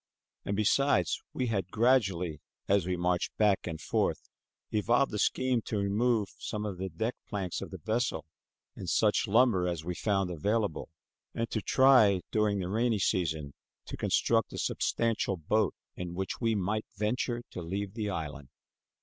[0.45, 4.31] And, beside, we had gradually, as we marched back and forth,
[4.71, 8.25] evolved a scheme to remove some of the deck planks of the vessel
[8.75, 10.89] and such lumber as we found available,
[11.35, 13.53] and to try, during the rainy season,
[13.85, 18.49] to construct a substantial boat in which we might venture to leave the island.